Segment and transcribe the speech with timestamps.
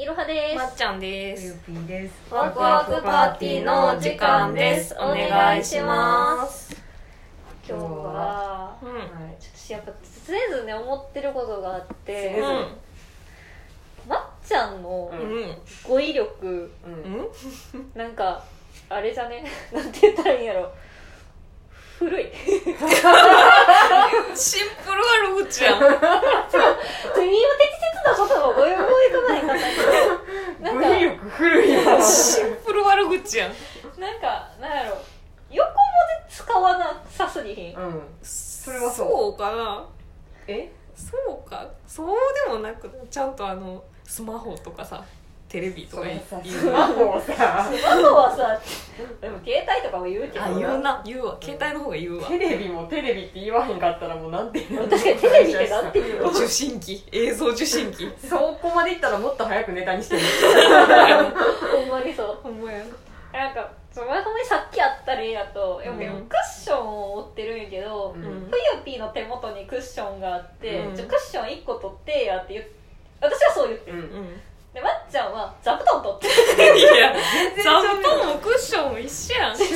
[0.00, 2.14] いろはです、まっちゃんでゆすうぴんです。
[2.34, 4.94] ワクワクパーティーのお時間です。
[4.98, 6.74] お願いします。
[7.68, 8.94] 今日はうん。
[8.94, 9.04] はい。
[9.54, 9.92] 私やっぱ
[10.26, 12.34] 常々思ってることがあって。
[12.36, 12.66] 常々うん。
[14.08, 15.54] まっちゃんのうん。
[15.86, 16.92] 語彙力うん。
[16.94, 16.96] う
[17.84, 17.90] ん？
[17.94, 18.42] なんか
[18.88, 19.44] あれじゃね？
[19.70, 20.72] なんて言ったらいいんやろ？
[21.98, 22.32] 古い。
[22.34, 22.56] シ
[24.64, 25.02] ンプル
[25.36, 25.76] 悪口やん。
[25.76, 25.98] 今適切
[28.10, 28.82] な言葉を思い浮か
[29.28, 29.54] ばへんか
[30.60, 32.02] なんか古いな。
[32.02, 33.50] シンプル悪口やん。
[33.98, 34.98] なんかなんやろ
[35.50, 35.76] 横文
[36.28, 37.76] 字使わなさすぎひん。
[37.76, 38.02] うん。
[38.22, 39.08] それはそう。
[39.08, 39.84] そうかな。
[40.46, 40.70] え？
[40.94, 41.66] そうか。
[41.86, 45.04] そうでもなくちゃんとあのスマホとかさ
[45.50, 46.04] テレビとか
[46.44, 48.60] スマホをさ、スマホはさ
[49.20, 51.02] でも携帯とかも言うけどあ言うな。
[51.04, 51.36] 言うわ。
[51.42, 52.28] 携帯の方が言うわ。
[52.28, 54.88] テレビもテレビって言わへんかったらもうなんて言うの？
[54.88, 56.30] 確かにテレビってなんていうの？
[56.30, 57.04] 受信機。
[57.10, 58.08] 映像受信機。
[58.28, 60.22] そこまでいったらもっと早くネタにしてる。
[60.22, 62.38] ほんまにそう。
[62.44, 62.84] ほんまや。
[63.32, 68.22] なんかその前ほんまにさっきあった例だとやっぱうんクッションを持ってるんやけど、うん。
[68.22, 70.94] うんぷよぴーの手元にクッションがあって、うん。
[70.94, 72.64] じゃあクッション1個取ってやって言っ
[73.20, 74.04] 私はそう言ってる、うん。
[74.04, 74.28] うん
[74.72, 77.12] でまっちゃんは座布団取っていや
[77.64, 79.56] 座布団もクッションも一緒やん。
[79.56, 79.74] それは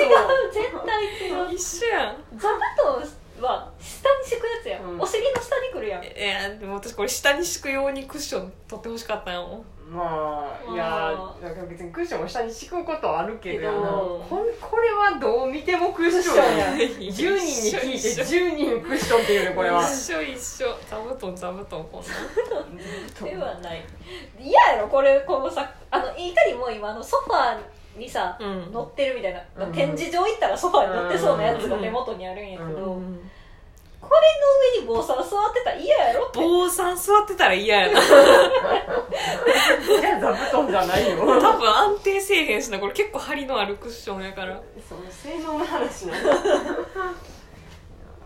[0.00, 0.08] 違
[0.48, 1.54] う絶対違う。
[1.54, 2.16] 一緒やん。
[2.38, 2.60] 座布
[3.00, 3.08] 団
[3.40, 5.00] は下に敷くやつやん、うん。
[5.00, 6.04] お尻の下にくるやん。
[6.04, 14.26] いやでも私これ下に敷くようにクッション取ってほしかったんやもんまあいやなんか別にクッションを下に敷くことはあるけどけど。
[14.28, 16.74] ここれはどう見てもクッションやん。
[16.74, 19.82] 10人に聞いて10人クッションっていうねこれは。
[19.82, 20.66] 一緒一緒。
[20.88, 22.02] 座布団座布団こん
[22.50, 22.60] な。
[22.62, 22.76] ん
[23.30, 23.84] ではない。
[24.40, 27.58] 嫌やろこれこのさあのいかにも今あのソファー
[27.96, 28.72] にさ、うん。
[28.72, 29.72] 乗ってるみたいな、うん。
[29.72, 32.96] 展示場行ったらソファーに乗ってそうなやつが手元にあるんやけど、うん。
[32.96, 33.30] うん
[34.04, 34.16] これ
[34.82, 36.38] の上に坊さん座ってたら嫌やろって。
[36.38, 37.98] 坊さん座ってたら嫌やな。
[40.20, 41.20] 座布団じゃないよ。
[41.40, 42.78] 多分安定せえへんしな。
[42.78, 44.60] これ結構張りのあるクッションやから。
[44.86, 46.12] その性能の話な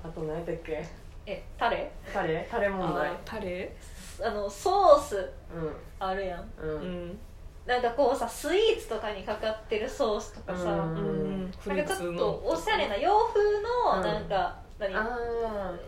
[0.03, 0.85] あと何やったっけ？
[1.27, 1.93] えタレ？
[2.13, 2.49] タレ？
[2.51, 3.11] タレ問題。
[3.11, 3.73] あタレ？
[4.21, 5.31] あのソースう
[6.01, 6.41] あるやん。
[6.41, 6.43] ん。
[6.61, 7.19] ううんん
[7.69, 11.43] なんかこうさスイーツとかにかかってるソースとかさ、うん。
[11.67, 14.25] なんかちょっとおしゃれな洋風のうんなん。
[14.25, 14.97] か、何？
[14.97, 15.07] あ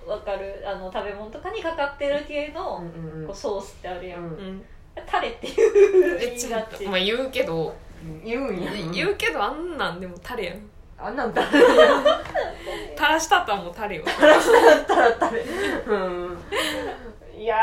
[0.06, 0.62] わかる？
[0.66, 2.82] あの食べ物とかにかかってる系あの、
[3.26, 4.26] こうソースってあるやん、うん。
[4.26, 4.62] うん
[5.06, 6.84] タレっていうえ言いがち。
[6.84, 7.74] まあ言うけど
[8.22, 8.70] 言うんや。
[8.92, 10.60] 言うけどあんなんでもタレやん。
[10.98, 11.42] あんなんだ。
[11.50, 11.64] 垂
[12.98, 14.02] らしたったらもうタレよ。
[14.02, 14.06] っ
[14.86, 15.40] たらタレ。
[15.86, 16.38] うん。
[17.38, 17.56] いや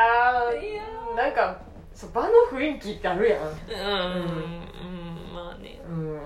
[0.51, 0.59] ー。
[0.59, 0.83] いや
[1.15, 1.66] なんか
[1.97, 3.41] そう場の雰囲気ってあるやん。
[3.41, 5.81] うんうんまあね。
[5.89, 6.21] うん。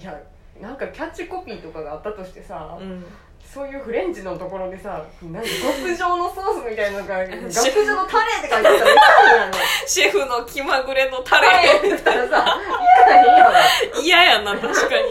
[0.00, 0.18] いや
[0.58, 3.04] なんかキャッチコピーとかがあったとしてさ、うん。
[3.44, 5.48] そういうフレンチのところでさなんか
[5.82, 7.36] 極上のソースみたいなのが 極
[7.84, 9.52] 上のタレって書いてあったらいかんやん。
[9.86, 12.58] シェフの気まぐれのタタレレって言ったらさ
[13.02, 15.02] いかへんやろ嫌やな確かに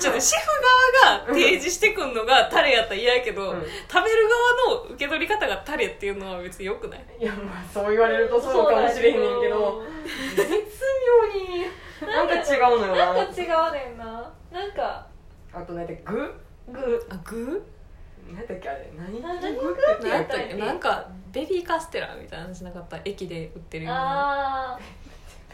[0.00, 0.46] ちょっとシェフ
[1.04, 3.60] 側が提示してくんのがタレやったら嫌やけど、うん。
[3.60, 3.66] 食
[4.04, 4.28] べる
[4.66, 7.04] 側の受け取り方がタレっていうのは別によくない。
[7.20, 9.82] いやまあそう言われるとそうかもしれへんねんけど
[10.34, 13.14] 絶妙になんか違うのよな。
[13.14, 14.32] なんか違うねんな。
[14.50, 15.06] なんか
[15.52, 16.34] あと何だっけ具
[16.72, 17.62] グあ具
[18.32, 18.90] 何だっけあれ？
[18.96, 19.20] 何？
[19.20, 20.54] な何何具ってなんか言っけ？
[20.56, 22.98] なんかベビーカステラみたいな話なかった？
[23.04, 24.74] 駅で売ってるような。
[24.74, 24.78] あ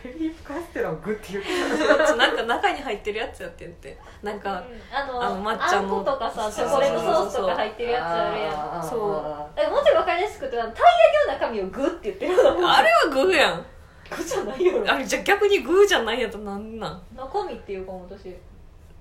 [0.05, 3.99] ベビーカステラをグって言ってなんか中に入ってるやつやってんって。
[4.23, 4.63] なんーか
[4.93, 5.89] あのあの抹茶の。
[5.89, 8.89] あんことかさチそうョコレートソースとか入ってるやつあるやん。
[8.89, 10.81] そうもうちょい分かりやすく言うとたい焼き
[11.27, 13.67] の中身をグって言ってるようなあれは具やん。
[14.09, 14.85] グじゃないよ。
[14.87, 17.03] あれじゃあ逆に具じゃないやとなんなん？
[17.17, 18.29] 中身っていうかも私。
[18.29, 18.37] ー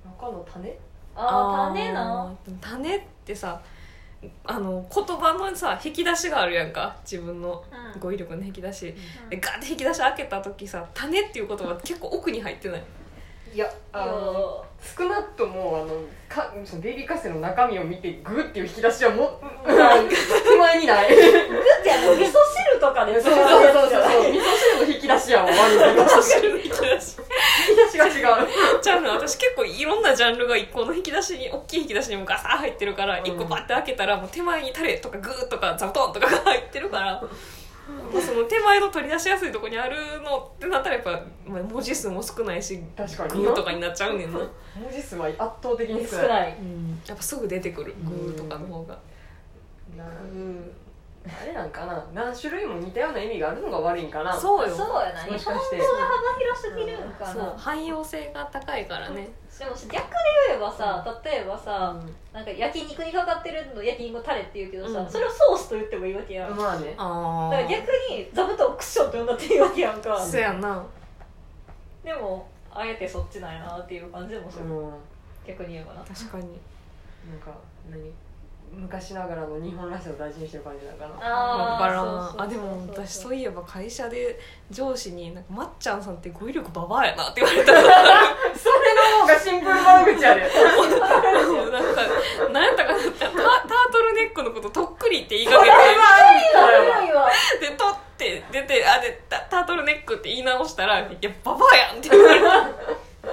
[0.05, 0.77] 中の種？
[1.15, 2.35] ああ種な。
[2.59, 3.61] 種ってさ
[4.45, 6.95] あの言葉のさ引き出しがあるやんか。
[7.03, 7.63] 自分の
[7.95, 7.99] うん。
[7.99, 8.93] 語彙力の引き出し、
[9.23, 9.29] うん。
[9.29, 12.83] でガーって引き出し開けた時さ種っていう言葉結構奥に入ってない？
[13.53, 14.65] いやあの
[14.97, 19.73] 少なくともあのかそのベビーカステラの中身を見てグっていう引き出しはもう手
[20.57, 21.23] 前にないグっ
[21.81, 22.35] てあの味噌汁
[22.81, 24.41] とかでそう使そうそうそう味噌
[24.77, 27.24] 汁の引き出しやん悪いけど味噌汁の引き出し引
[27.65, 28.39] き出しが。
[28.39, 28.47] 違う
[28.81, 33.25] じゃあね私結構いろんなジャンルが一個の引き出しに大きい引き出しにもガサー入ってるからうん。
[33.25, 37.21] 一個パッて開けたらもう手前にタレとかグーとか座布団とかが入ってるから。
[38.11, 41.11] もうその手前の取り出しやすいとこにあるのってなったらやっぱ
[41.45, 43.43] まあ文字数も少ないし確かに。
[43.43, 44.49] グーとかになっちゃうねんな、文
[44.91, 46.57] 字数は圧倒的に少ない。
[46.59, 48.97] うん、やっぱすぐ出てくるグーとかの方が。
[49.95, 50.03] な
[51.27, 54.31] あれなんかな何種類も似たような意味があるのが悪いんかな。
[54.33, 54.75] そうよ。
[54.75, 55.23] そうやな。
[55.23, 55.77] 日本語もしかして。
[55.77, 57.43] が幅広すぎるんかそう。
[57.43, 59.29] な汎用性が高いからね。
[59.57, 59.95] でも逆で
[60.49, 61.95] 言えばさ例えばさ、
[62.33, 65.09] なんか焼肉にかかってるの焼肉のタレって言うけどさ、うん。
[65.09, 66.93] それをソースと言ってもいいわけやん、だかまあね。
[66.97, 70.23] あら逆に座布団をクッションと呼んだっていいわけやんか。
[70.23, 70.85] そうやな。
[72.03, 74.93] でもあえてそっちなんやなっていう感じもする、うん。
[75.47, 76.01] 逆に言えばな。
[76.01, 76.43] 確かに。
[76.43, 77.51] なんか
[77.89, 78.11] 何？
[78.71, 84.39] 昔ながらの日本らしさを大事にしてる感じからそうそうそうんあでも私そういえば会社で
[84.69, 87.71] 上司になんか「まっちゃんさんって語彙力ババアやな」って言われた。
[88.57, 92.01] それの方がシンプル悪口やでもうなんか
[92.51, 92.99] 何やったかな。
[92.99, 95.71] タタートルネックのこととっくりって言いかけて。
[97.69, 102.69] で取って出てあでタタートルネックって言い直したら「いやババアやん」って言われた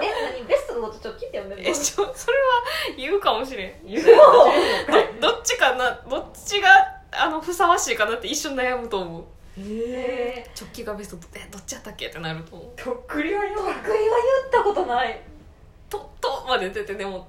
[0.02, 0.46] え何？
[0.46, 2.52] ベストのことちょっと聞いてよねえちょそれは
[2.96, 3.86] 言うかもしれん。
[3.86, 4.04] 言う。
[5.20, 6.00] のどっちかな？
[6.08, 6.68] どっちが
[7.12, 9.24] あのふさわしいかなって一瞬悩むと思う。
[9.58, 11.26] ええ直帰がベスト。
[11.34, 12.68] えどっちやったっけってなると思う。
[12.74, 15.20] ー、とっくりはよー、得意は言ったことない
[15.90, 17.28] 「と」とまで出てでも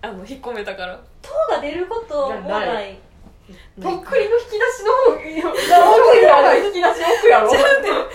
[0.00, 2.68] あの引っ込めたから「と」が出ることもない。
[2.68, 2.98] ない。
[3.82, 6.54] とっくりの引き出しの方がいいよ奥やろ。
[6.56, 6.86] 引き出し
[7.18, 7.50] 奥やろ。
[7.50, 8.06] じゃあね文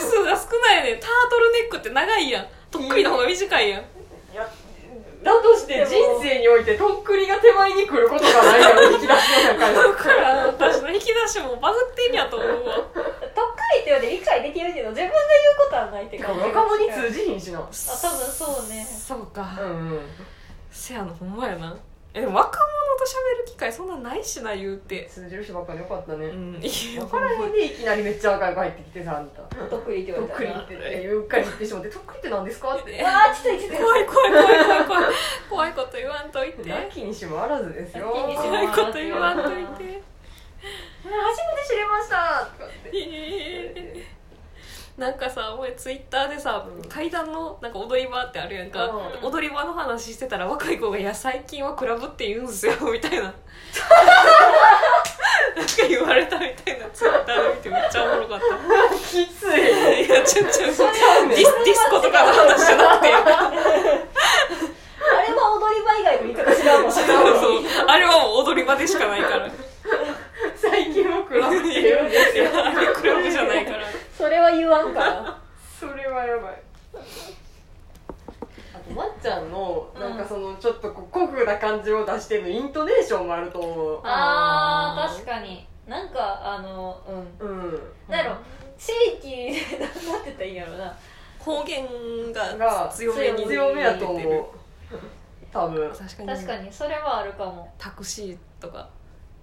[0.00, 0.96] 字数が少ないね。
[0.96, 3.80] タートルネックって長いやんとっくりの方が短いやん。
[3.80, 3.84] い
[4.34, 4.48] や
[5.22, 9.74] だとして人生においてとっくりが手前に来ることがないやろ引き出しの中に。
[9.76, 12.74] だから私の引き出しもバグってんやと思うわ。
[12.90, 13.06] とっく
[13.76, 15.14] りって言われて理解できるけど自分が言う
[15.58, 16.40] ことはないって感じ。
[16.40, 17.60] 若者に通じひんしな。
[17.60, 17.78] あ多分
[18.26, 18.84] そうね。
[18.84, 20.00] そうか、うんうん。
[20.72, 21.76] せやのほんまやな
[22.14, 25.08] え若者と喋る機会そんなないしな言うて。
[25.10, 29.42] 通じる人ばっかりよかったね、うんいいよ分からへんでいきなりめっちゃ赤い子入ってきてさあんた。
[29.42, 30.62] とっくりってと言われたら。
[30.62, 33.02] っくりってうっかり言ってしまってとっくりって何ですかって。
[33.04, 35.04] あーちょっとちょっと怖い怖い怖い怖い怖い
[35.48, 38.30] 怖いこと言わんといてなきにしもあらずですよ怖
[38.62, 40.02] いこと言わんといて初めて
[41.66, 44.21] 知りましたとかってえー
[44.96, 46.84] なんかさ俺ツイッターでさ、うん。
[46.88, 48.90] 階段のなんか踊り場ってあるやんか、う
[49.24, 49.26] ん。
[49.26, 53.22] 踊り場の話してたら若い子が「いや最近はクラブって言うんすよ」 みたいな。
[53.22, 53.28] な
[55.62, 58.44] んか言われたみたいなツイッターで見てめっちゃおもろかった。
[58.96, 60.04] きつい。
[60.04, 60.86] いやちょちょディスディ
[61.74, 63.18] スコとかの話じゃなくてあ
[65.22, 67.14] れは踊り場以外の言い方知らんもんそうそう。
[67.86, 69.48] あれはもう踊り場でしかないから。
[70.56, 72.44] 最近はクラブって言うんですよ
[74.52, 75.38] 言わんから。
[75.78, 76.62] それはやばい。
[78.74, 84.00] あとまっちゃんのなんかそのちょっとこう古風な感じを出してるのイントネーションもあると思う。
[84.04, 85.66] あー確かに。
[85.86, 87.00] なんかあの
[87.40, 87.48] うん。
[87.48, 87.82] うん。
[88.08, 88.36] なんやろ
[88.78, 90.96] 地域でなんて言ったらいいんやろな。
[91.38, 94.28] 方言がが強めに強めやと出てる。
[94.28, 94.44] 思う
[95.52, 95.90] 多分。
[95.90, 96.28] 確かに。
[96.28, 96.72] 確かに。
[96.72, 97.72] それはあるかも。
[97.78, 98.88] タクシーとか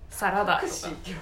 [0.09, 0.55] サラダとか。
[0.61, 1.21] タクシーって言わ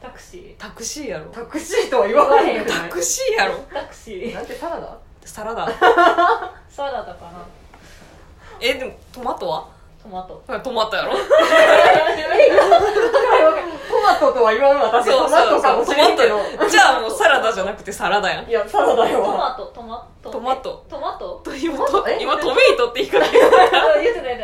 [0.00, 1.26] タクシタクシーやろ。
[1.26, 2.70] タクシーとは言わないよね。
[2.70, 3.54] タクシーやろ。
[3.54, 4.34] ータクシー。
[4.34, 4.96] なんてサラダ？
[5.24, 5.66] サラダ。
[6.68, 7.44] サラダかな。
[8.60, 9.68] えでもトマトは？
[10.02, 10.42] トマト。
[10.62, 11.12] トマトやろ。
[11.12, 11.18] ト
[14.00, 16.38] マトとは言わん私トマトかもしれんけど。
[16.38, 16.68] トマト。
[16.70, 18.48] じゃあもうサラダじゃなくてサラダやん。
[18.48, 19.22] いやサラダよ。
[19.22, 19.66] トマト。
[19.66, 20.30] トマト。
[20.30, 20.84] トマト。
[20.86, 21.42] えトマト？
[21.44, 22.08] と今トマト。
[22.08, 22.18] え？
[22.22, 23.32] 今トメイトって言い方言っ
[24.14, 24.38] てない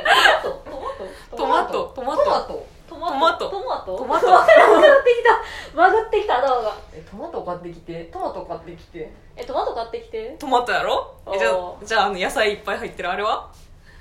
[0.52, 1.36] トマト。
[1.36, 1.92] トマト。
[1.96, 2.24] トマト。
[2.24, 2.66] トマト。
[2.86, 3.14] トマト。
[3.16, 3.50] マト。
[3.50, 3.96] トマト。
[3.96, 4.26] トマト。
[4.26, 5.76] 分からなくなってきた。
[5.76, 8.04] 曲がってきた頭がえトマト買ってきて。
[8.12, 9.12] トマト買ってきて。
[9.36, 10.36] えトマト買ってきて？
[10.38, 11.14] トマトやろ？
[11.34, 13.10] えじゃあじゃああの野菜いっぱい入ってる？
[13.10, 13.50] あれは？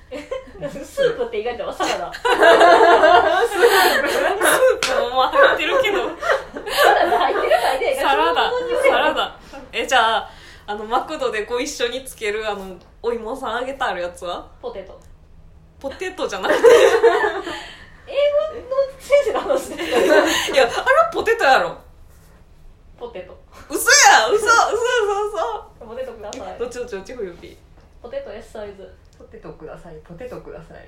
[0.85, 2.27] スープって意外とはサラダスー
[4.79, 5.01] プ。
[5.09, 5.97] もまあ入ってるけど。
[6.71, 8.01] サラダ入ってるかいか。
[8.01, 8.51] サラダ。
[8.89, 9.37] サラダ。
[9.73, 10.29] えじゃあ
[10.67, 14.47] あのマクドでご一緒につけるあのお芋さんあげてあるやつは？
[14.61, 14.97] ポテト。
[15.79, 16.61] ポテトじゃなくて。
[18.07, 18.15] 英語
[18.69, 19.97] の先生の話ですか
[20.53, 21.77] いやあれはポテトやろ。
[22.97, 23.37] ポテト。
[23.69, 24.49] 嘘や嘘嘘
[25.79, 26.55] 嘘ポテトください。
[26.55, 27.57] 嘘どっちどっちどっち
[28.01, 28.93] ポテト S サイズ。
[29.17, 29.95] ポテトください。
[30.03, 30.87] ポテトください。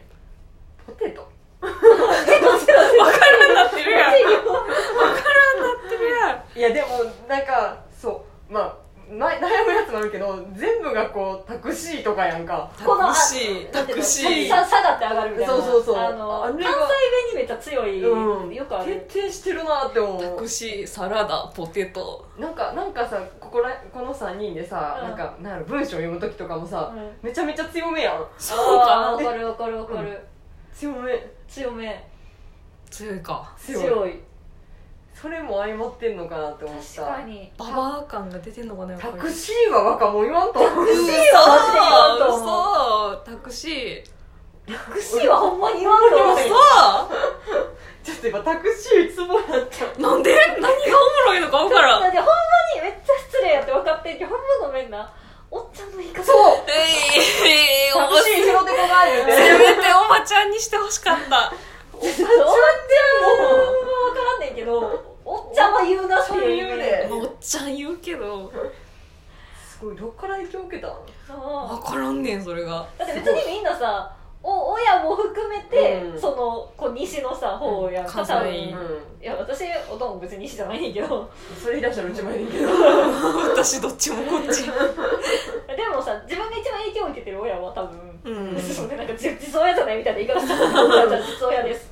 [0.86, 1.28] ポテト。
[1.60, 4.12] 分からんなってるやん。
[4.12, 6.60] 分からんなってるやん。
[6.60, 8.54] いやでもなんかそう。
[8.54, 8.76] まあ
[9.10, 12.70] な悩むやつもあるけど全部がこうタクシーとかやんか。
[12.78, 13.72] タこのあクシー。
[13.72, 15.54] タクシーさ下がって上がるみたいな。
[15.54, 15.98] そうそうそう。
[15.98, 16.68] あの関西弁
[17.32, 18.54] にめっちゃ強い、うん。
[18.54, 19.06] よくある。
[19.08, 22.28] 徹底してるなって思タうクシーサラダポテト。
[22.38, 25.08] なんかなんかさここらこの3人でさ、うん。
[25.10, 27.12] なんかなん文章読む時とかもさ、うん。
[27.22, 28.26] めちゃめちゃ強めやん。
[28.38, 29.14] そうか。
[29.14, 30.20] わかるわかるわかる、
[30.74, 31.14] 強め。
[31.48, 32.08] 強め。
[32.90, 33.54] 強いか。
[33.58, 34.20] 強い強い
[35.19, 37.01] それも相まってんのかなって思った。
[37.01, 37.51] 確かに。
[37.57, 39.13] ババア感が出てんのかなやっぱり。
[39.13, 40.86] タクシーは若者言わんと思う。
[40.86, 43.17] タクシーはマジで言わんと思う。
[43.17, 43.25] 嘘。
[43.25, 44.03] タクシー。
[44.67, 46.38] タクシーはほんまに言わんと思う。
[46.38, 46.45] 嘘。
[48.03, 50.00] ちょっと今タクシーツボやった。
[50.00, 50.36] なんで？
[50.36, 52.01] 何がおもろいのか分からん。
[52.01, 52.33] だってほんま
[52.75, 55.12] にめっちゃ失礼やって分かってんけどほんまごめんな。
[55.50, 56.21] おっちゃんの言い方。
[56.24, 56.36] そう。
[56.69, 58.69] ええタクシー拾ってこが
[59.09, 59.31] 言うて。
[59.33, 61.51] せめておばちゃんにしてほしかった
[61.98, 68.51] おっちゃんもほんま分からんねんけどおっちゃんは言うなっていう言うでおっちゃん言うけど。
[69.77, 70.88] すごいどっから影響受けた
[71.27, 72.88] 分からんねんそれが。
[72.98, 74.12] だって別にみんなさ
[74.42, 76.20] お親も含めて、うん。
[76.20, 78.24] そのこう西のさ方やんか。
[78.24, 78.72] 関西。
[78.72, 79.24] うん。
[79.24, 81.30] いや私おとんも別に西じゃないねんけど。
[81.62, 82.70] それ言い出したらうちもいいけど。
[83.54, 84.63] 私どっちもこっち。
[84.63, 84.72] で
[85.94, 88.60] もさ自分が一番影響を受けてる親は多分、うん。
[88.60, 91.91] そうねなんか実実親じゃないみたいな言い方したら実親です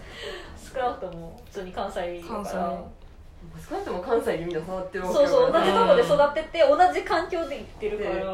[0.73, 2.83] 少なくとも普通に関西だ関西から
[3.69, 3.99] 少なくとも。
[4.01, 5.51] 関西でみんな触ってるわけそうそう。
[5.51, 8.25] 同だじとこで育ってて同じ環境で生きてるから、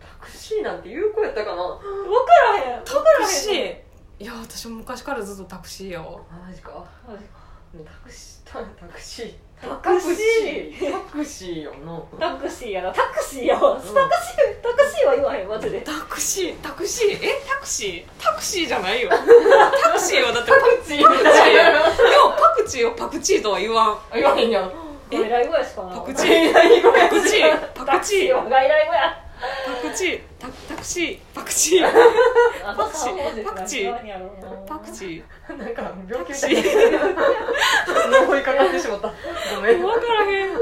[0.00, 1.56] タクシーなんて有効やったかな。
[1.56, 1.80] か
[2.64, 2.84] らへん。
[2.84, 3.76] タ分からへんクシー。
[4.20, 6.84] いや私も昔からずっとタクシーやわマジか。
[7.06, 7.44] マジか。
[7.84, 9.34] タクシータタクシー
[9.64, 10.92] タクシー。
[10.92, 12.02] タクシーよな。
[12.18, 12.92] タクシーやな。
[12.92, 13.98] タクシーやわ、タクシー
[14.62, 15.80] タクシーは言わへんマジで。
[15.80, 17.18] タクシータクシー？
[17.22, 18.22] えタクシー？
[18.22, 19.10] タクシーじゃないよ。
[19.82, 21.02] タクシーはだってパクチー。
[21.02, 21.72] パクチーや。
[21.72, 21.84] でも
[22.32, 23.98] パクチーをパクチーとは言わん。
[24.14, 24.72] 言わへんやん。
[25.10, 25.88] 外来語やしかな。
[25.96, 26.52] パクチー。
[26.52, 26.60] パ
[27.08, 28.18] クチーパタクチー。
[28.18, 28.34] クシー。
[28.34, 29.20] は外来語や。
[29.82, 30.20] パクチー
[30.84, 31.18] クシー。
[31.34, 31.86] パクチー。
[31.86, 33.44] あパクチー。
[33.44, 33.88] パクチー。
[34.68, 39.08] パクチなんか病気みーたいな呪いかかってしまった。
[39.56, 39.82] ごめん。
[39.82, 40.56] 分からへん。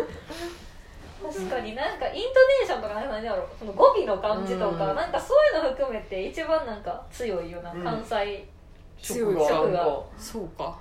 [1.23, 3.47] 確かになんかイントネーションとか何やろう。
[3.59, 4.97] その語尾の感じとか、うん。
[4.97, 7.83] なんかそういうの含めて一番なんか強いような、うん。
[7.83, 8.49] 関西。
[8.99, 9.49] 食が。
[9.49, 10.01] 食が。
[10.17, 10.79] そうか。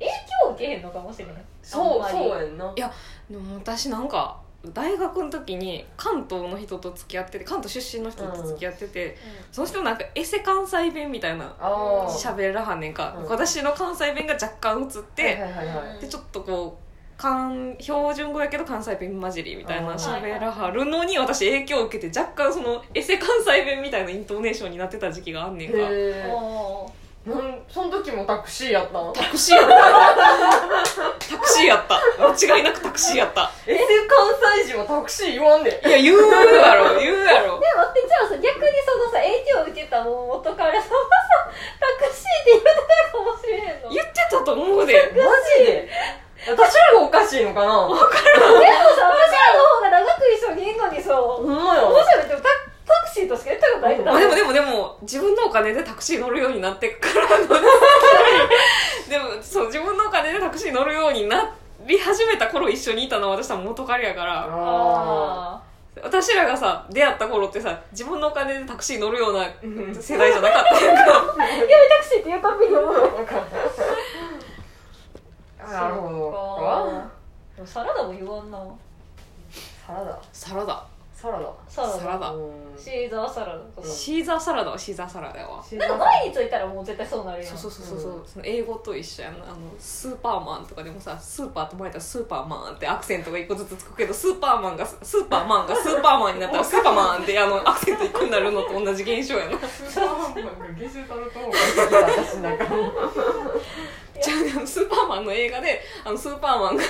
[0.00, 2.72] 影響を受けへんのかもしれないそうそうやんな。
[2.74, 2.90] いや
[3.30, 4.40] でも私なんか
[4.74, 9.16] 大学の時に関東の人と付き合ってて関東出身の人と付き合ってて、
[9.50, 11.54] その人なんかエセ関西弁みたいな
[12.08, 13.28] 喋らはんねんか、うん。
[13.28, 15.38] 私の関西弁が若干映って、
[16.00, 25.76] でちょっとこう関標準語やけど関西弁混じりみたいな喋らはるのに私影響を受けて若干そのエセ関西弁みたいなイントネーションになってた時期があんねんか
[27.30, 29.12] なんその時もタクシーやったの？
[29.12, 29.74] タクシーやった。
[31.30, 32.02] タクシーやった。
[32.18, 33.84] 間違いなくタクシーやったえ関
[34.66, 35.80] 西人はタクシー言わんで。
[35.84, 36.98] いや言うやろ。
[36.98, 37.60] 言うやろ。
[37.60, 43.90] で待ってじゃあさ逆にそのさ影響を受けた元彼さんはさタクシーって言ってたかもしれへんの？
[43.90, 45.12] 言ってたと思うで。
[45.14, 45.22] マ
[45.58, 45.88] ジで？
[46.40, 47.84] 私らがおかしいのかな？
[47.84, 48.08] ほんでも
[48.96, 51.84] さ私らの方が長く一緒にいるのにさまや。
[51.84, 52.39] 私らでもタ
[54.30, 57.46] もでもでも自分のお金でタクシー乗るようになってからの。
[59.08, 61.52] でもそう自分のお金でタクシー乗るようにな
[61.84, 65.60] り始めた頃一緒にいたのは私は元彼やから。
[66.02, 69.94] 私らがさ出会った頃ってさ自分のお金でタクシー乗るようなうん。
[69.94, 71.34] 世代じゃなかったやんか。
[71.38, 73.10] あ やめタクシーって言うたびに思う
[75.70, 77.10] なるほ
[77.58, 77.66] ど。
[77.66, 78.58] サラダも言わんな。
[79.86, 80.18] サラダ。
[80.32, 80.84] サラダ
[81.20, 81.52] サラダ。
[81.68, 81.98] サラダ。
[81.98, 82.30] サラダ。
[82.30, 82.50] うん。
[82.78, 83.86] シーザーサラダとか。
[83.86, 87.56] シーザーサラダはシーザーサラダやわでも前についたらもう絶対そうなるやん。
[87.58, 99.58] そうそうそうそう、その英語と一緒やなあのスーパーマンとかでもさスーパーと前たらスーパーマンってアクセントが一個ずつつくけどスーパーマンがスーパーマンがスーパーマンになったら スーパーマンってあのアクセント一個になるのと同じ現象やな。
[99.68, 102.64] スーパーマンがゲシュタルト方が好きだ私なんか
[104.22, 106.82] スーパーマンの映画であのスーパーマンが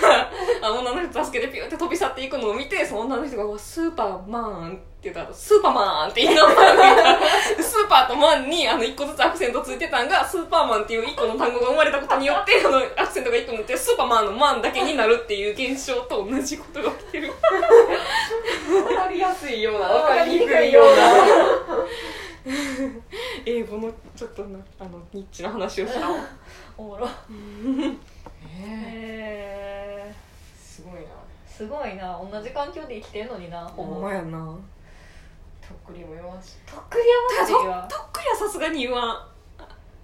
[0.63, 7.21] あの女の人助けてピューって飛び去っていくのを見てその女の人がうわ「スーパーマン」って言ったら「スーパーマン」って言いながら
[7.61, 17.33] スーパーとマンにあの一個ずつアクセントついてたんがスーパーマンっていう一個の単語が生まれたことによってあのアクセントが一個になってスーパーマンのマンだけになるっていう現象と同じことが起きてる。
[18.69, 21.03] 分かりやすいような分かりにくいような。
[23.45, 26.09] 英語のちょっとなあのニッチな話をした
[26.81, 27.09] わおもろ
[28.63, 28.71] えへ
[30.09, 30.15] え
[30.57, 31.09] すごいな。
[31.47, 32.19] すごいな。
[32.19, 34.39] 同じ環境で生きてんのになほんまやな。
[35.61, 36.57] とっくりも弱し。
[36.67, 37.43] とっくりは。
[37.43, 39.27] マジとはとっくりはさすがに言わん。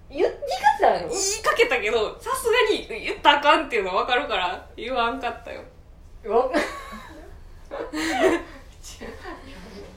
[0.08, 0.32] 言言い
[0.80, 5.62] 方だよ言いかけたけどさすがに言ったらあかんっていうの分かるから言わんかったよ。
[6.26, 6.48] わ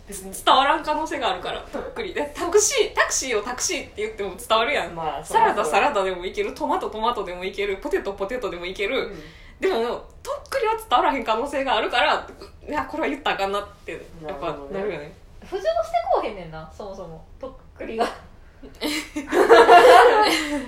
[0.09, 1.61] 別に伝わらん可能性があるから。
[1.61, 2.13] とっくり。
[2.13, 6.53] でタクシータクシーをタクシーって言っても伝わるやん、まあサラダサラダダでもいける。
[6.55, 7.77] トマトトマトでもいける。
[7.77, 9.23] ポテトポテトでもいける、うん
[9.59, 9.75] でも
[10.23, 12.25] とっくりは伝わらへん可能性があるから
[12.65, 14.87] いやこれは言ったらあかんなってやっぱなるほどね。
[14.87, 15.13] ね。
[15.43, 15.69] 浮上して
[16.13, 17.25] こうへんねんなそもそも。
[17.39, 18.05] とっくりが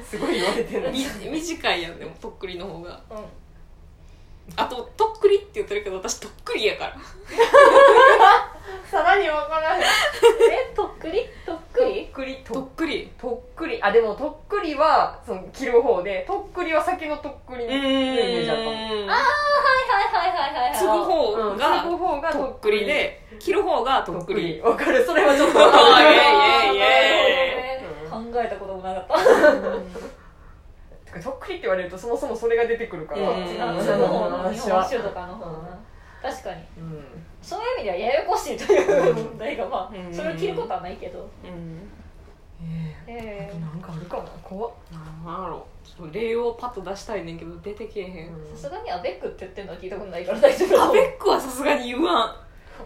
[0.03, 0.91] すごい言われてる。
[0.91, 3.01] み短いやんでもとっくりの方が。
[3.09, 3.25] うん。
[4.55, 6.97] あととっくりって言ってるけど私とっくりやから
[8.89, 9.81] さらに分からへん。
[10.51, 11.25] えとっくり？
[11.45, 12.07] とっくり？
[12.07, 12.37] とっくり。
[12.43, 13.11] とっくり。
[13.19, 13.79] とっくり。
[13.81, 18.69] あでもとっくりりはその着る方でとっくりは先のとっくりのイメージだったの。
[18.69, 21.57] うんはいはいはいはいはい継ぐ方うん。
[21.57, 22.85] が継ぐ方がとっくり。
[22.85, 24.61] で着る方がとっくり。
[24.61, 25.03] わかる。
[25.05, 29.13] それはちょっとあーイエイイエイ考えたこともなかった。
[31.05, 33.29] てかとっくりって言われるとそもそもそれが出てくるから。
[33.31, 33.37] うん。
[33.39, 35.79] 違うその方の日本酒とかの方な
[36.21, 36.61] 確かに。
[36.77, 37.03] うん。
[37.41, 40.11] そういう意味ではややこしいという問題がまうん。
[40.11, 41.29] あそれを切ることはないけど。
[41.43, 41.89] うん。
[43.07, 43.53] ええ。
[43.53, 44.71] ーなんかあるかな怖っ。
[45.25, 45.65] なんやろ。
[45.83, 48.55] ちょっと例をパッと出したいねんけど出てけえへん。
[48.55, 52.35] さすがにアベックって言ってるのは聞いたことないから大丈夫アベックはさすがに言わん。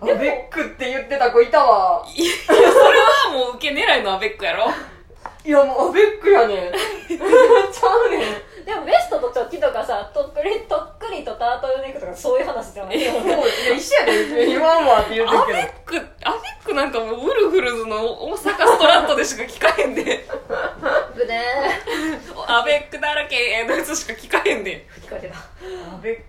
[0.01, 2.05] アベックって言ってた子いたわ。
[2.15, 4.65] いやそれはもう受け狙いのアベックやろ。
[5.43, 6.71] いやもうアベックやねん
[7.71, 8.65] ちゃうねん。
[8.65, 12.97] でもベストとチョッキとかさとっくりとっくりとタートルネックとかそういう話じゃない？
[13.11, 13.39] もういや
[13.75, 17.97] 一緒やで言わんわって言ってアるベックアベックなんかもうウルフルズの
[18.29, 20.25] 大阪ストラットでしか聞かへんで。
[22.47, 24.87] アベックだらけのやつしか聞かへんで。
[24.99, 26.23] ー聞かけどアベック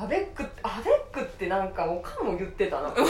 [0.00, 2.88] アベックアベックってなんかおかんも言ってたな。
[2.88, 3.04] お母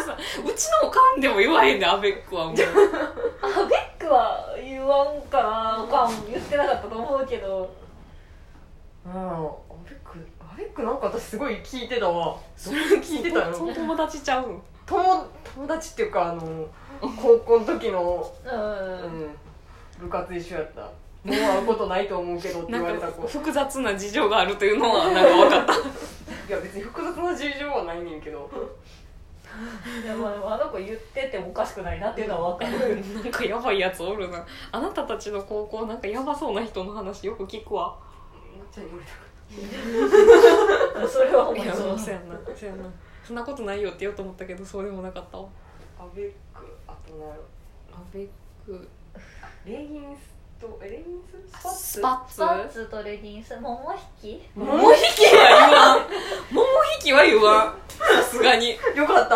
[0.00, 2.54] さんうちのおかんでも言わへんでアベックはもう。
[2.54, 7.74] アベックは言わんかなおかん言ってなかったと思うけど。
[9.06, 9.50] うんア
[9.84, 12.38] ベックアベックなんか私すごい聞いてたわ。
[12.56, 13.54] それ聞いてたよ。
[13.54, 14.50] その友達ちゃう。
[14.50, 16.66] ん友友達っていうかあの
[17.00, 18.56] 高校の時の、うう
[19.08, 19.30] んん、
[20.00, 20.90] 部活一緒やった
[21.24, 23.26] もう会うことないと思うけどって言われた子。
[23.26, 25.72] い複雑な事情があるというのはなんか分かった。
[26.50, 28.50] や別に複雑な事情はないねんけど。
[30.02, 32.96] いやまああの子言っててもおかしくないなっていうのは分かる。
[33.14, 34.44] なんかやばいやつおるな。
[34.72, 37.96] あなたたちの高校なんかやばそうな人の話よく聞くわ。
[38.52, 39.04] めっちゃ言われ
[41.02, 41.08] た。
[41.08, 42.84] それはほんいやまにそうそうやなそうやな。
[43.24, 45.44] そんなことないよって言おうと思ったけどそうでもなかったわ。
[45.98, 47.32] アベックあとな
[47.92, 48.28] アベッ
[48.64, 48.88] ク。
[49.66, 51.38] レギンスとえレギンス？
[51.52, 51.82] スパッツ？
[51.84, 52.34] スパッツ？
[52.34, 53.56] スパッツとレギンス？
[53.58, 54.42] 股引き？
[54.54, 55.24] 股引き？
[55.24, 55.98] は言わん。
[56.52, 56.66] 桃
[56.98, 57.74] 引きは言わん。
[57.88, 58.76] さすがに。
[58.94, 59.34] よかった。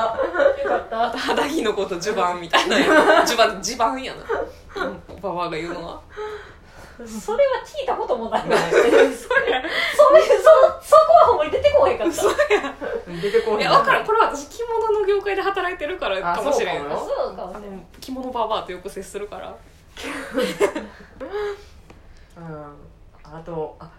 [0.63, 1.19] よかった。
[1.19, 4.23] 肌着のこと襦袢みたいなや襦袢襦袢やな。
[5.23, 6.03] ババアが言うのは。
[7.07, 9.25] それは聞いたこともないわそれそういうそ
[10.81, 12.23] そこはほんまに出てこへんかった。
[13.21, 13.61] 出てこへん。
[13.63, 14.07] いや分からん。
[14.07, 19.57] これは私着物の業界で働いてるからかもしれんあそうかもしれないあの着物ババアとよく接するから
[22.37, 22.43] うん。
[23.23, 23.91] あとあ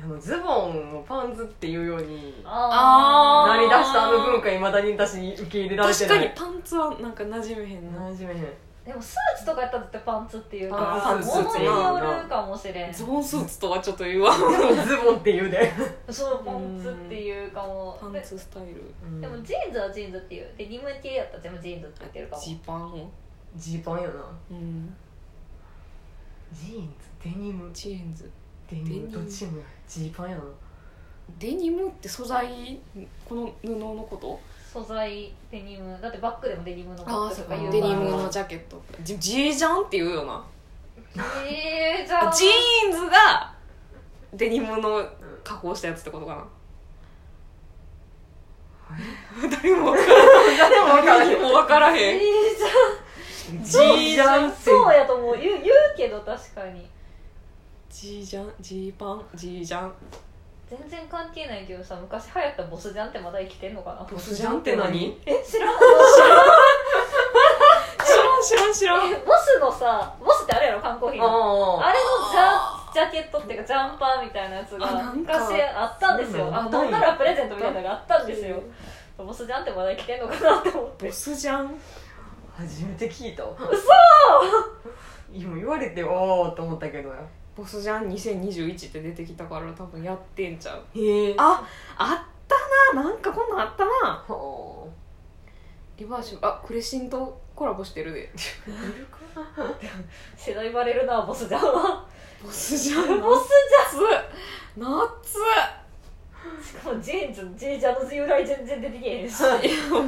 [0.00, 6.34] あのズボンをパンツっていうようにあなりだしたあの文化いまだに私に受け入れられて確ない。
[6.34, 8.00] かにパンツはなんか馴染めへんな。
[8.10, 8.44] 馴染めへん。
[8.44, 8.46] ー
[8.86, 12.92] でもスーツとかやったら絶対パンツっていうかあースーツ物によるかもしれん。
[12.92, 14.34] ズボンスーツとはちょっと言わ。
[14.36, 14.52] んでも
[14.86, 15.72] ズボンって言うで、
[16.10, 18.74] そうパンツっていうかもパンツスタイル。
[19.20, 20.48] ででもジーンズはジーンズっていう。
[20.56, 22.42] デニム系やったら全部ジーンズって言ってるかも。
[22.42, 23.10] ジーパン
[23.56, 24.14] ジーパンやな。
[24.52, 24.96] うん
[26.52, 27.70] ジーンズデニム。
[27.72, 28.30] ジーンズ。
[28.70, 29.64] デニムどっちもや。
[29.86, 30.42] ジーパンやな。
[31.38, 32.78] デニムって素材
[33.28, 34.40] この布のこと？
[34.72, 35.98] 素材デニム。
[36.00, 37.88] だってバッグでもデニムのバッグとか言うデか。
[37.88, 38.82] らニムのジャケット。
[39.02, 40.44] ジジージャンって言うよな。
[41.44, 43.52] えー、じゃあジーンズが
[44.34, 45.06] デニムの
[45.42, 46.46] 加工したやつってことかな。
[49.50, 50.18] 誰も分から
[50.56, 51.28] 誰も分からへん。
[51.28, 52.16] 誰も分からへん。
[52.16, 54.70] えー、じジージャンって。
[54.70, 55.38] そうやと思う。
[55.38, 56.88] 言う言うけど確かに。
[57.90, 59.92] ジージャンジーパンジージャン。
[60.68, 64.04] 全然関係ないけどさ昔流行ったボスジャンってまだ生きてんのかな？
[64.04, 65.18] ボスジャンって何？
[65.24, 65.82] え知らん知
[68.14, 69.08] らん知らん知らん。
[69.10, 71.80] えボスのさボスってあれやろ缶コーヒーの。
[71.82, 76.50] ああれのジャジャケットっていうかジャンパーみたいなやつが昔あったんですよ。
[76.52, 78.60] あどんならプレゼントみたいなのがあったんですよ。
[79.16, 81.06] ボスジャンってまだ生きてんのかなって思って。
[81.06, 81.80] ボスジャン？
[82.58, 83.50] 初めて聞いたわ。
[83.70, 83.88] 嘘！
[85.32, 87.10] 今言われておおと思ったけど。
[87.10, 87.14] や
[87.56, 90.82] ボスジャン2021って出てきたから多分やってんちゃう。
[90.98, 91.36] へえ。
[91.38, 91.64] あ
[91.96, 92.18] あっ
[92.48, 92.56] た
[92.96, 93.04] な。
[93.04, 93.90] なんかこんなんあったな。
[94.26, 94.88] は
[95.96, 96.44] リバーシブ。
[96.44, 98.32] あクレシンとコラボしてるで。
[100.36, 102.04] 世代バレるなボスジャンは。
[102.42, 103.20] ボスジャン。
[103.20, 103.48] ボス
[103.94, 103.96] 夏
[104.76, 104.88] 夏
[105.32, 105.77] ジャン
[106.62, 109.44] しかもジーンズジージャンの由来全然出てけへんし。
[109.44, 109.70] あい。
[109.70, 110.00] やも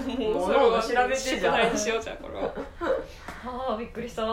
[0.43, 2.55] うそれは調べてじゃん宿題にしようじゃんこれは。
[3.45, 4.25] あびっくりした。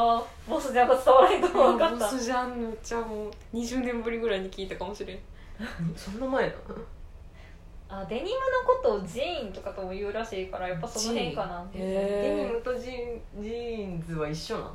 [0.48, 2.06] ボスジャンが伝わらへんと思わなかった。
[2.06, 5.20] ボスジャンめっちゃもう20年ぶりぐらいに聞いたかもしれん。
[5.96, 6.54] そんな前な
[7.90, 11.86] あデニムのことをジーンとかとも言うらしいからやっぱその辺かなジーン。
[11.88, 14.72] デニへムとジーンジーンズは一緒なん？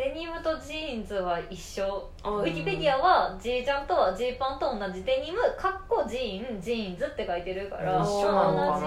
[0.00, 2.08] デニムとジーンズは一緒。
[2.22, 5.38] あウィキペディアはジージャンとはジーパンと同じデニム。
[5.58, 8.00] かっこジーンジーンズって書いてるから。
[8.00, 8.82] 一緒なのかな？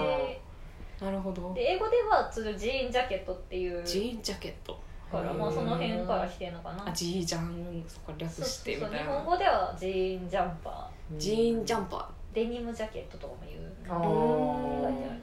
[0.98, 1.04] じ。
[1.04, 1.54] なるほど。
[1.54, 3.84] で英語では通常ジーンジャケットっていう。
[3.84, 4.76] ジーンジャケット。
[5.12, 6.88] からまあその辺から来てんのかな。
[6.88, 12.06] あジージャンそこ略してみたいそうそう日本な語ではジーンジャンパジーンジャンパー。
[12.34, 14.00] デニムジャケットとかも言うあー。
[14.00, 15.14] ー書いてある。
[15.14, 15.18] い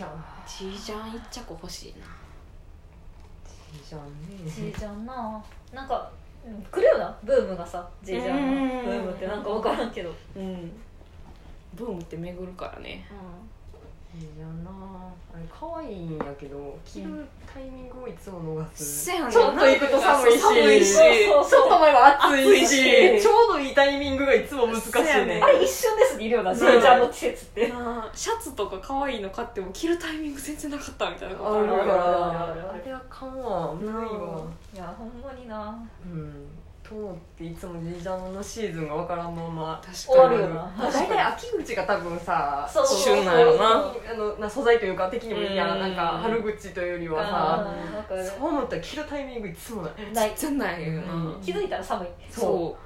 [0.00, 0.46] やー。
[0.46, 2.06] ジージャン一着欲しいな
[3.88, 4.00] じゃん
[4.48, 5.42] ジねージャンな。
[5.72, 6.10] なんか
[6.46, 7.18] うん来るよな。
[7.22, 8.82] ブームがさジージャンの。
[8.84, 10.72] ブームってなんか分からんけど、うん。
[11.74, 13.06] ブームって巡るからね
[14.18, 15.00] いやなあ。
[15.40, 19.06] れ可愛いんやけど着るタイミングをいつも逃す。
[19.06, 20.38] せやねちょっと行くと寒いし。
[20.38, 21.00] 寒いしそ
[21.40, 21.50] うそう。
[21.50, 23.22] ちょっと前は暑いし暑いし。
[23.22, 25.24] ちょうどいいタイミングがいつも難しいね。
[25.26, 27.68] ねあれ一瞬ですにいるよなジージャンの季節って。
[27.68, 28.10] なあ。
[28.14, 31.82] シャツとか可愛いの買っても着るタイミング全然なかったみたいなことあるから。
[31.82, 33.74] あるあるあるあれあかんわ。
[33.74, 34.42] 無理わ。
[34.74, 35.78] いやほんまにな。
[36.04, 36.46] うん
[36.90, 40.74] と思っていつもジージャンのシーズンがわからんまま確終わかにるよな。
[40.92, 42.86] 大体秋口が多分さそう。
[42.86, 43.94] 旬なんやろな。
[44.12, 47.64] あのな素材というか的にもいいやなんか春口というよりはあ
[48.08, 49.92] さそう思ったら着るタイミングいつもない。
[50.12, 50.32] ない。
[50.34, 51.40] 全然ないよな、うん。
[51.40, 52.08] 気づいたら寒い。
[52.28, 52.76] そ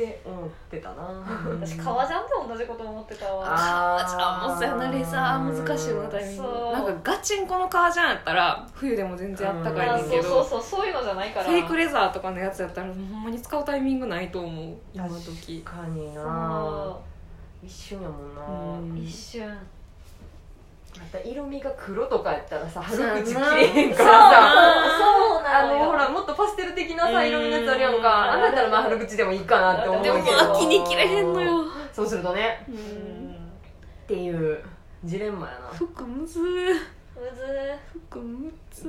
[0.00, 1.08] って思ってたな。
[1.08, 3.44] う 私革ジャンと同じこと思ってたわ。
[3.46, 6.42] あじゃあもうそうやなレザー難しいよなタイミング。
[6.42, 6.72] そう。
[6.72, 10.22] なんかガチンコの革ジャンやったら冬でも全然あったかあいねんけど。
[10.22, 11.46] そうそうそうそういうのじゃないから。
[11.46, 15.62] フェイクレザーとかのやつやったらほんまに使うタイミングないと思う今時。
[15.64, 16.22] 確かにな。
[16.22, 17.02] そ
[17.62, 18.94] 一瞬やもんな、うん。
[18.94, 19.58] う一瞬
[20.98, 23.54] また色味が黒とかやったらさ春口着そうやな。
[23.54, 24.42] れへんからさ。
[24.98, 25.78] そうなあのよ。
[25.84, 28.32] のほらもっとパステル的なさうん色味のやつあるやんか。
[28.32, 28.40] あん。
[28.40, 31.64] なんやったらまあ春口でもいいかなって思うけでもど秋に着れへんのよ。
[31.92, 32.66] そうするとね。
[32.68, 34.62] っていう
[35.04, 35.68] ジレンマやな。
[35.76, 36.40] 服むず
[37.30, 37.42] むず
[38.08, 38.88] 服むず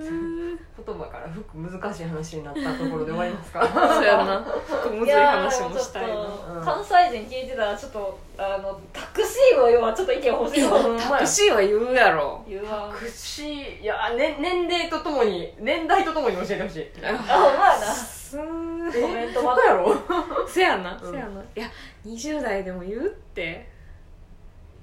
[0.75, 3.67] 言葉から服難しい話になったところで終わりますか？
[3.93, 4.43] そうやな。
[4.65, 6.15] 服むずい話もしたいな。
[6.63, 6.93] 関西
[7.25, 10.69] 人聞いてたらちょっとあのタクシーを要はちょっと意見欲しい
[11.09, 12.43] タクシーは言うやろ。
[12.47, 16.91] 言うわタクシーいや、ね、年齢とともに年代とともに教えてほしい。
[17.05, 17.85] あほんまやな。
[17.85, 18.43] すコ
[19.07, 19.95] メント そこやろ
[20.47, 21.11] せやな、うん。
[21.11, 21.41] せやな。
[21.55, 21.67] いや
[22.05, 23.69] 20代でも言うって。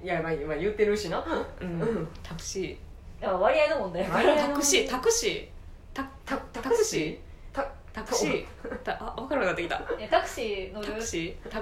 [0.02, 1.24] いや、まあ、まあ言ってるしな。
[1.60, 2.08] うん、うん。
[2.22, 2.78] タクシい
[3.20, 4.26] や割合の問題やから。
[4.28, 5.48] 割合ータクシータクシー。
[5.94, 7.18] タタタクシー？
[7.52, 8.46] たタクシー？
[8.84, 9.80] たあ分からなくなってきた。
[10.10, 11.50] タクシー乗るタクシー？
[11.50, 11.60] タ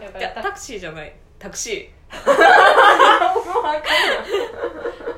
[0.52, 1.14] クシーじゃない。
[1.38, 1.90] タクシ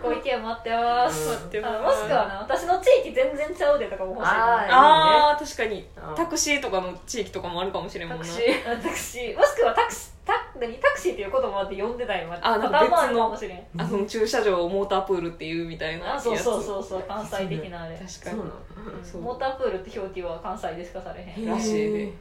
[0.02, 1.82] ご意見待ってます、ってます。
[1.82, 5.86] もしくはな私の地域全然ちゃうでとかも欲しいああー確かに。
[5.96, 6.14] あー。
[6.14, 8.24] タクシーとかの地域とかもあるかもしれんもんな。
[8.24, 8.72] タクシー。
[8.72, 9.36] あタクシー。
[9.36, 13.66] もしくはタクシータ何タクシーっていう言葉で呼んでないまであ別のかもしれん。
[13.78, 17.96] あその駐車場をモータープールっていうみたいなあそうそううそうそう関西的なあれ。
[17.96, 18.36] 確かに。
[18.36, 18.52] そうな
[19.18, 21.46] うモータープールって表記は関西でしかされへん。
[21.46, 22.12] らしいで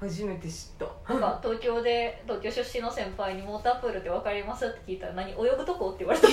[0.00, 1.12] 初めて知った。
[1.12, 6.26] なんか東京で東京出身の先輩にモータープールって分かりますって聞いたら何泳ぐとこって言われた。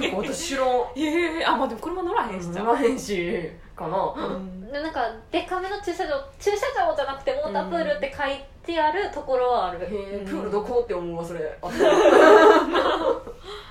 [0.00, 0.66] てか私知らん。
[0.96, 4.14] ええあまあでも車乗らへんしちゃう乗らへんしかな。
[4.16, 4.70] うん。
[4.70, 11.58] でなんかでかめの駐車場駐車場じゃなくてモータープールって書いてあるところはある、へえプールどこって思うわそれ。
[11.60, 11.66] あ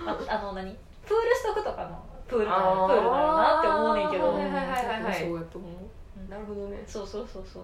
[0.06, 0.76] ああの何？
[1.06, 5.14] プールしとくとかのプールなのプールなのなって思うねんけど、はいはいはいはいはい。
[5.14, 5.72] そうやと思う。
[6.30, 6.84] なるほどね。
[6.86, 7.64] そうそうそうそう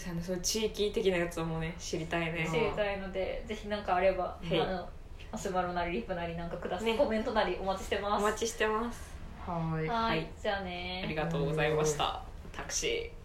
[0.00, 2.48] そうやねそういう地域的なやつもね知りたいね。
[2.50, 4.58] 知りたいのでぜひ何かあれば、はい。
[4.58, 4.88] あの
[5.30, 8.22] マシュマロなりリップなりなんかください、ねコメントなりお待ちしてます。
[8.22, 9.10] お待ちしてます。
[9.46, 9.74] はい。
[9.74, 9.88] はい。
[9.88, 12.22] はいじゃあねありがとうございました。
[12.50, 13.19] タクシー